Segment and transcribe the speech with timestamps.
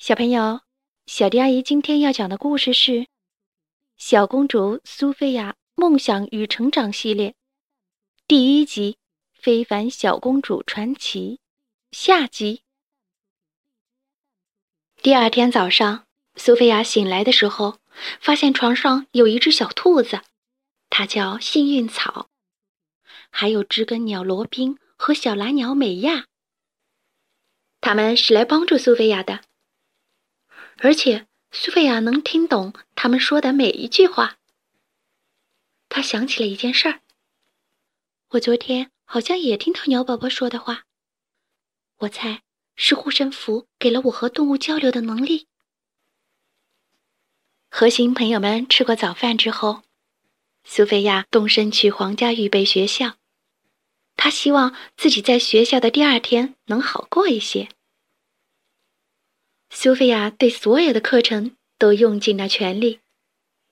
[0.00, 0.62] 小朋友，
[1.04, 2.92] 小迪阿姨今天要讲的故事是
[3.98, 7.32] 《小公主苏菲亚梦想与成长系列》
[8.26, 8.96] 第一集
[9.42, 11.38] 《非凡小公主传奇》
[11.94, 12.62] 下集。
[15.02, 17.76] 第二天早上，苏菲亚醒来的时候，
[18.22, 20.22] 发现床上有一只小兔子，
[20.88, 22.30] 它叫幸运草，
[23.28, 26.24] 还有知更鸟罗宾和小蓝鸟美亚。
[27.82, 29.42] 他们是来帮助苏菲亚的。
[30.82, 34.38] 而且，苏菲亚能听懂他们说的每一句话。
[35.90, 37.02] 她想起了一件事儿：
[38.30, 40.84] 我昨天好像也听到鸟宝宝说的话。
[41.98, 42.42] 我猜
[42.76, 45.48] 是护身符给了我和动物交流的能力。
[47.70, 49.82] 和新朋友们吃过早饭之后，
[50.64, 53.16] 苏菲亚动身去皇家预备学校。
[54.16, 57.68] 她希望自己在学校的第二天能好过一些。
[59.70, 63.00] 苏菲亚对所有的课程都用尽了全力，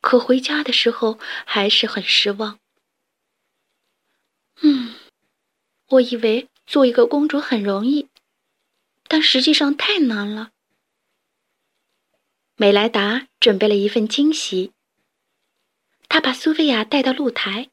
[0.00, 2.58] 可回家的时候还是很失望。
[4.62, 4.94] 嗯，
[5.88, 8.08] 我以为做一个公主很容易，
[9.08, 10.52] 但实际上太难了。
[12.56, 14.72] 美莱达准备了一份惊喜，
[16.08, 17.70] 他把苏菲亚带到露台。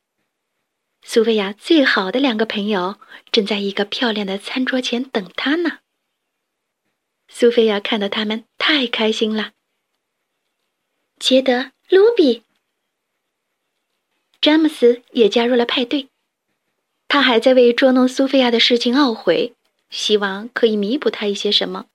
[1.03, 2.99] 苏菲亚最好的两个朋友
[3.31, 5.80] 正在一个漂亮的餐桌前等她呢。
[7.38, 9.52] 苏菲亚看到他们太开心了。
[11.19, 12.44] 杰德、卢比、
[14.39, 16.08] 詹姆斯也加入了派对。
[17.09, 19.53] 他还在为捉弄苏菲亚的事情懊悔，
[19.89, 21.88] 希望可以弥补他一些什么。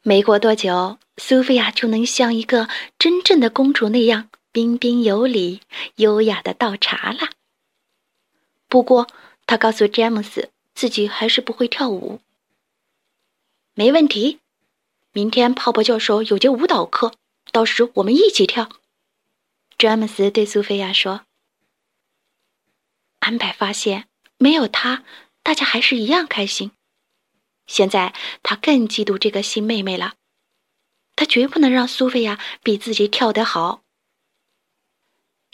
[0.00, 5.60] 没过多久，苏菲亚就能像一个真正的公主那样彬彬有礼、
[5.96, 7.28] 优雅的倒茶了。
[8.70, 9.06] 不过，
[9.44, 12.20] 她告诉詹姆斯，自己还是不会跳舞。
[13.74, 14.38] 没问题，
[15.12, 17.14] 明天泡泡教授有节舞蹈课，
[17.52, 18.68] 到时我们一起跳。
[19.78, 21.24] 詹姆斯对苏菲亚说
[23.20, 25.04] ：“安柏发现没有他，
[25.42, 26.72] 大家还是一样开心。
[27.66, 30.16] 现在他更嫉妒这个新妹妹了，
[31.16, 33.82] 他绝不能让苏菲亚比自己跳得好。”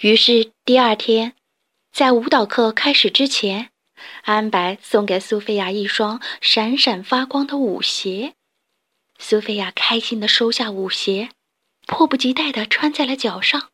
[0.03, 1.37] 于是第二天，
[1.93, 3.71] 在舞蹈课开始之前。
[4.23, 8.35] 安白送给苏菲亚一双闪闪发光的舞鞋，
[9.19, 11.31] 苏菲亚开心地收下舞鞋，
[11.87, 13.71] 迫不及待地穿在了脚上。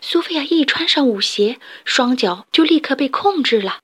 [0.00, 3.80] 苏菲亚一穿上舞鞋，双脚就立刻被控制了，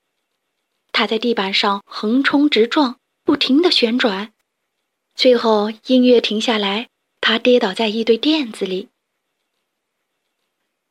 [0.91, 4.32] 她在地板上横冲直撞，不停地旋转，
[5.15, 6.88] 最后音乐停下来，
[7.21, 8.88] 她跌倒在一堆垫子里。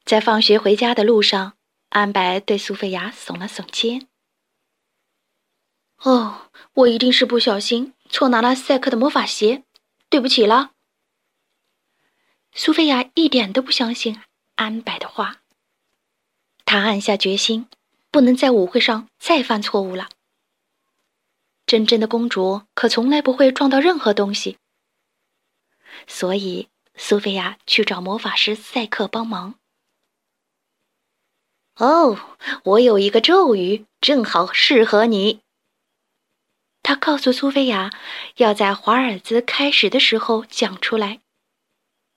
[0.05, 1.53] 在放学回家的路上，
[1.89, 4.07] 安白对苏菲亚耸了耸肩。
[6.03, 9.63] 哦，我一定是不小心错拿了赛克的魔法鞋，
[10.09, 10.71] 对不起了。
[12.53, 14.19] 苏菲亚一点都不相信
[14.55, 15.41] 安柏的话，
[16.65, 17.67] 她暗下决心，
[18.09, 20.09] 不能在舞会上再犯错误了。
[21.67, 24.57] 真正的公主可从来不会撞到任何东西，
[26.07, 29.53] 所以苏菲亚去找魔法师赛克帮忙。
[31.75, 32.19] 哦，
[32.63, 35.40] 我有一个咒语，正好适合你。
[36.91, 37.89] 他告诉苏菲亚，
[38.35, 41.21] 要在华尔兹开始的时候讲出来。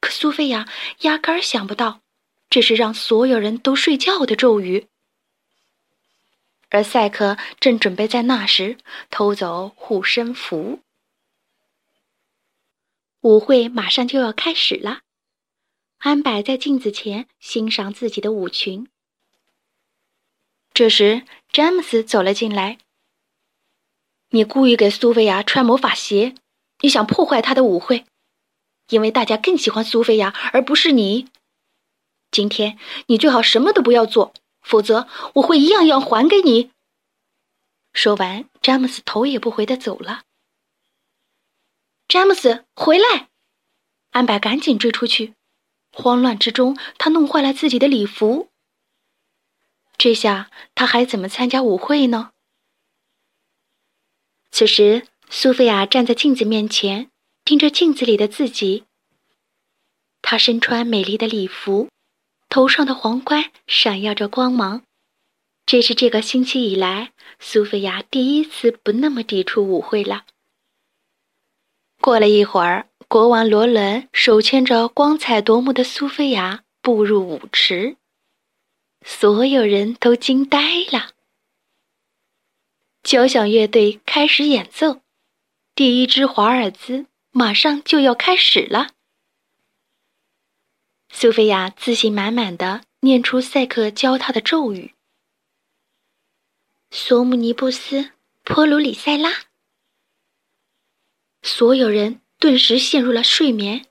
[0.01, 0.69] 可苏菲亚
[1.03, 2.01] 压根儿想不到，
[2.51, 4.89] 这是让所有人都睡觉的咒语。
[6.71, 8.77] 而赛克正准备在那时
[9.11, 10.81] 偷走护身符。
[13.21, 15.03] 舞会马上就要开始了，
[15.99, 18.89] 安柏在镜子前欣赏自己的舞裙。
[20.73, 22.79] 这时，詹姆斯走了进来。
[24.35, 26.35] 你故意给苏菲亚穿魔法鞋，
[26.81, 28.05] 你想破坏她的舞会，
[28.89, 31.29] 因为大家更喜欢苏菲亚而不是你。
[32.33, 36.73] 今天你最好什么都不要做，否则我会一样一样还给你。
[37.93, 40.23] 说完，詹姆斯头也不回的走了。
[42.09, 43.29] 詹姆斯，回来！
[44.11, 45.35] 安柏赶紧追出去，
[45.93, 48.49] 慌乱之中，他弄坏了自己的礼服。
[49.97, 52.33] 这下他还怎么参加舞会呢？
[54.57, 57.11] 此时，苏菲亚站在镜子面前，
[57.45, 58.85] 盯着镜子里的自己。
[60.23, 61.89] 她身穿美丽的礼服，
[62.49, 64.85] 头上的皇冠闪耀着光芒。
[65.67, 67.11] 这是这个星期以来，
[67.41, 70.25] 苏菲亚第一次不那么抵触舞会了。
[72.01, 77.97] 过了一会儿，国王罗伦手牵着光彩夺目的苏菲亚步入舞池，
[79.05, 81.14] 所有人都惊呆了。
[83.05, 85.03] 交响乐队开始演奏，
[85.75, 88.93] 第一支华尔兹马上就要开始了。
[91.11, 94.95] 苏菲亚自信满满的念出赛克教她的咒语
[96.91, 98.13] ：“索姆尼布斯，
[98.43, 99.31] 波鲁里塞拉。”
[101.43, 103.85] 所有人顿时陷入了睡眠，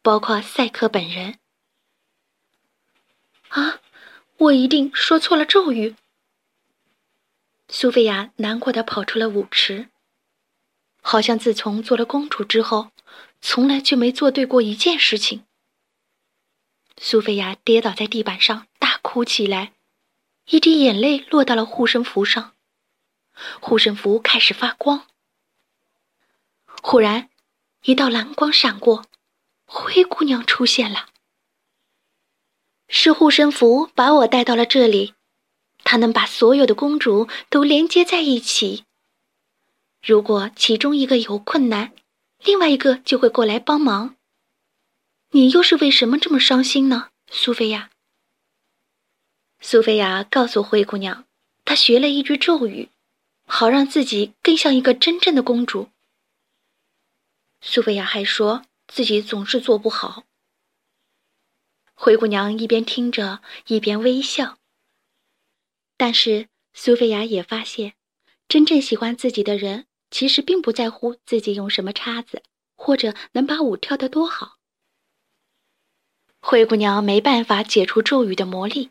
[0.00, 1.38] 包括赛克本人。
[3.48, 3.82] 啊，
[4.38, 5.94] 我一定说错了咒语。
[7.74, 9.88] 苏菲亚难过的跑出了舞池，
[11.00, 12.90] 好像自从做了公主之后，
[13.40, 15.46] 从来就没做对过一件事情。
[16.98, 19.72] 苏菲亚跌倒在地板上，大哭起来，
[20.48, 22.52] 一滴眼泪落到了护身符上，
[23.62, 25.06] 护身符开始发光。
[26.82, 27.30] 忽然，
[27.84, 29.06] 一道蓝光闪过，
[29.64, 31.08] 灰姑娘出现了。
[32.86, 35.14] 是护身符把我带到了这里，
[35.84, 38.84] 它能把所有的公主都连接在一起。
[40.02, 41.92] 如果其中一个有困难，
[42.44, 44.16] 另外一个就会过来帮忙。
[45.30, 47.90] 你又是为什么这么伤心呢，苏菲亚？
[49.60, 51.24] 苏菲亚告诉灰姑娘，
[51.64, 52.88] 她学了一句咒语，
[53.46, 55.88] 好让自己更像一个真正的公主。
[57.60, 60.24] 苏菲亚还说自己总是做不好。
[61.94, 64.58] 灰姑娘一边听着，一边微笑。
[66.02, 67.94] 但是苏菲亚也发现，
[68.48, 72.42] 真正喜欢自己的人，其实并不在乎自己用什么叉子，
[72.74, 74.58] 或者能把舞跳得多好。
[76.40, 78.90] 灰姑娘没办法解除咒语的魔力，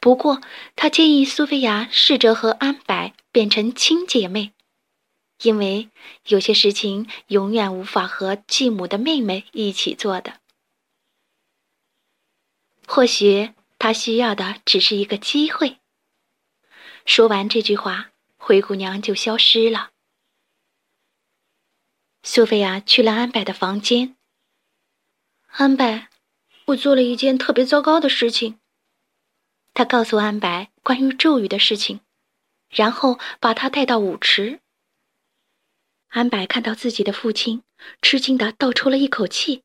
[0.00, 0.42] 不过
[0.74, 4.52] 她建议苏菲亚试着和安柏变成亲姐妹。
[5.42, 5.88] 因为
[6.26, 10.40] 有些事情永远无法和继母的妹妹一起做的，
[12.88, 15.78] 或许她需要的只是一个机会。
[17.06, 19.90] 说完这句话，灰姑娘就消失了。
[22.22, 24.16] 苏菲亚去了安柏的房间。
[25.46, 26.06] 安柏，
[26.66, 28.60] 我做了一件特别糟糕的事情。
[29.72, 32.00] 她告诉安柏关于咒语的事情，
[32.68, 34.60] 然后把他带到舞池。
[36.08, 37.62] 安柏看到自己的父亲，
[38.02, 39.62] 吃惊的倒抽了一口气。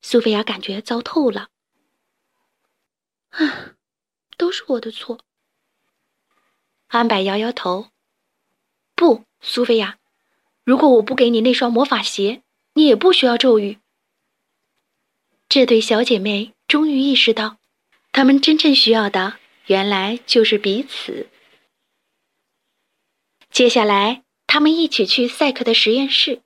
[0.00, 1.50] 苏菲亚感觉糟透了。
[3.36, 3.74] 啊，
[4.36, 5.20] 都是我的错。
[6.88, 7.90] 安柏摇摇头。
[8.94, 9.98] 不，苏菲亚，
[10.64, 12.42] 如果我不给你那双魔法鞋，
[12.74, 13.78] 你也不需要咒语。
[15.48, 17.58] 这对小姐妹终于意识到，
[18.12, 21.28] 她们真正需要的，原来就是彼此。
[23.50, 24.22] 接下来。
[24.46, 26.42] 他们一起去赛克的实验室，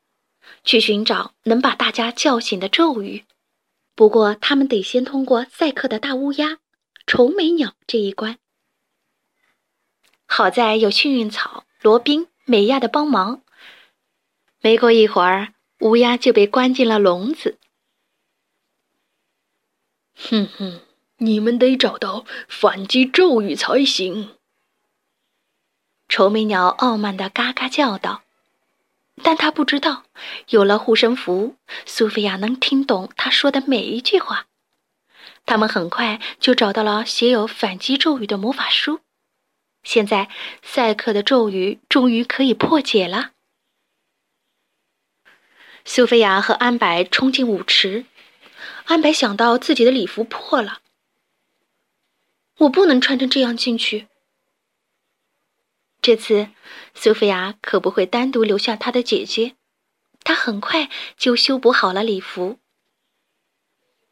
[0.65, 3.27] 去寻找能把大家叫醒的咒语。
[3.95, 6.59] 不过，他们得先通过赛克的大乌鸦、
[7.09, 8.39] 虫美鸟这一关。
[10.27, 13.41] 好在有幸运草、罗宾、美亚的帮忙。
[14.61, 17.57] 没过一会儿，乌鸦就被关进了笼子。
[20.15, 20.83] 哼哼，
[21.17, 24.37] 你们得找到反击咒语才行。
[26.11, 28.23] 丑美鸟傲慢的嘎嘎叫道，
[29.23, 30.05] 但他不知道，
[30.51, 31.57] 有了护身符，
[31.87, 34.45] 苏菲亚能听懂他说的每一句话。
[35.49, 39.01] 他们很快就找到了写有反击咒语的魔法书，
[39.83, 40.29] 现在
[40.63, 43.31] 赛克的咒语终于可以破解了。
[45.87, 48.05] 苏菲亚和安柏冲进舞池，
[48.85, 50.83] 安柏想到自己的礼服破了，
[52.59, 54.07] 我不能穿成这样进去。
[56.03, 56.49] 这次，
[56.95, 59.55] 苏菲亚可不会单独留下她的姐姐。
[60.23, 62.59] 她很快就修补好了礼服。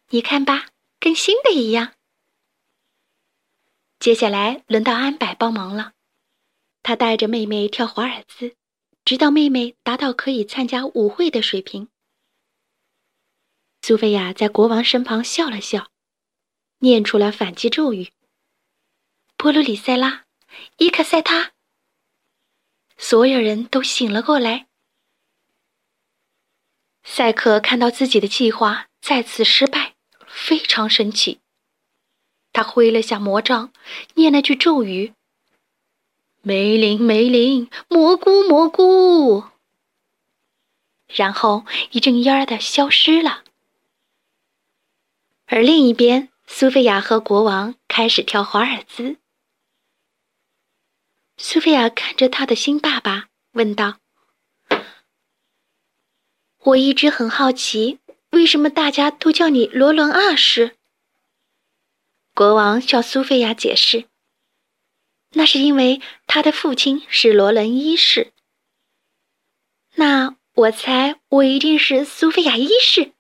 [0.09, 1.95] 你看吧，跟新的一样。
[3.99, 5.93] 接下来轮到安柏帮忙了。
[6.83, 8.55] 他带着妹妹跳华尔兹，
[9.05, 11.88] 直到妹妹达到可以参加舞会的水平。
[13.83, 15.91] 苏菲亚在国王身旁笑了笑，
[16.79, 18.12] 念出了反击咒语
[19.37, 20.26] ：“波鲁里塞拉，
[20.76, 21.55] 伊克塞他。”
[22.97, 24.69] 所有人都醒了过来。
[27.03, 29.96] 赛克看到自己的计划再次失败，
[30.37, 31.40] 非常生气。
[32.52, 33.73] 他挥了下魔杖，
[34.14, 35.14] 念了句咒语
[36.43, 39.45] ：“梅林，梅林，蘑菇，蘑菇。”
[41.09, 43.45] 然后一阵烟儿的消失了。
[45.47, 49.16] 而另一边，苏菲亚和国王开始跳华尔兹。
[51.38, 53.99] 苏菲亚看着她的新爸爸，问道
[56.64, 60.76] ：“我一直很好奇，为什么大家都叫你罗伦二世？”
[62.35, 64.09] 国王向苏菲亚解释
[65.33, 68.33] ：“那是因为他的父亲是罗伦一世。”
[69.97, 73.12] 那我猜我一定是苏菲亚一世。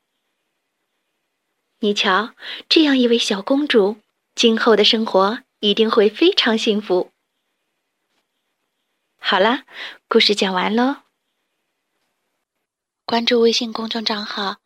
[1.78, 2.34] 你瞧，
[2.68, 3.96] 这样一位小公主，
[4.34, 7.12] 今后的生活一定会非常幸福。
[9.18, 9.64] 好啦，
[10.08, 10.96] 故事讲完喽。
[13.04, 14.56] 关注微信公众账号“